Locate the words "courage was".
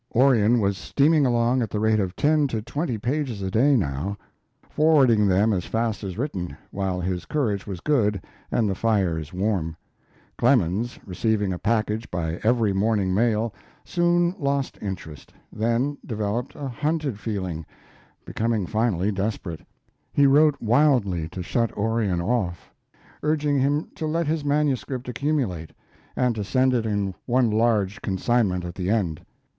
7.27-7.81